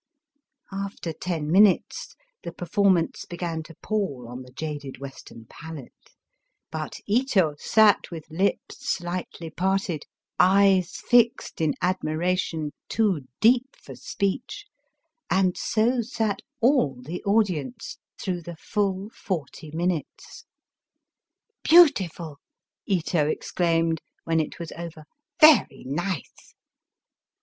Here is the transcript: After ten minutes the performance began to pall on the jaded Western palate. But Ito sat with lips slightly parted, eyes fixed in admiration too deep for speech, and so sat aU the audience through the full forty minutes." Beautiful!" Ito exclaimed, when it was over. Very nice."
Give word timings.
After 0.71 1.13
ten 1.13 1.51
minutes 1.51 2.15
the 2.41 2.51
performance 2.51 3.23
began 3.25 3.61
to 3.61 3.75
pall 3.83 4.25
on 4.27 4.41
the 4.41 4.49
jaded 4.51 4.97
Western 4.97 5.45
palate. 5.45 6.15
But 6.71 6.99
Ito 7.05 7.53
sat 7.59 8.09
with 8.09 8.27
lips 8.31 8.79
slightly 8.79 9.51
parted, 9.51 10.05
eyes 10.39 10.95
fixed 11.07 11.61
in 11.61 11.75
admiration 11.83 12.71
too 12.89 13.27
deep 13.41 13.75
for 13.77 13.93
speech, 13.95 14.65
and 15.29 15.55
so 15.55 16.01
sat 16.01 16.41
aU 16.63 16.99
the 17.03 17.23
audience 17.23 17.99
through 18.19 18.41
the 18.41 18.55
full 18.57 19.11
forty 19.11 19.69
minutes." 19.69 20.45
Beautiful!" 21.63 22.39
Ito 22.87 23.27
exclaimed, 23.27 24.01
when 24.23 24.39
it 24.39 24.57
was 24.57 24.71
over. 24.71 25.03
Very 25.39 25.83
nice." 25.85 26.55